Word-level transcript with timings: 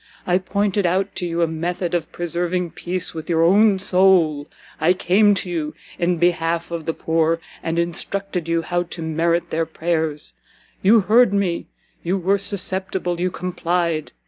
I 0.25 0.39
pointed 0.39 0.87
out 0.87 1.13
to 1.17 1.27
you 1.27 1.43
a 1.43 1.47
method 1.47 1.93
of 1.93 2.11
preserving 2.11 2.71
peace 2.71 3.13
with 3.13 3.29
your 3.29 3.43
own 3.43 3.77
soul; 3.77 4.49
I 4.79 4.93
came 4.93 5.35
to 5.35 5.49
you 5.51 5.75
in 5.99 6.17
behalf 6.17 6.71
of 6.71 6.87
the 6.87 6.93
poor, 6.95 7.39
and 7.61 7.77
instructed 7.77 8.49
you 8.49 8.63
how 8.63 8.81
to 8.81 9.03
merit 9.03 9.51
their 9.51 9.67
prayers; 9.67 10.33
you 10.81 11.01
heard 11.01 11.33
me, 11.33 11.67
you 12.01 12.17
were 12.17 12.39
susceptible, 12.39 13.19
you 13.19 13.29
complied! 13.29 14.11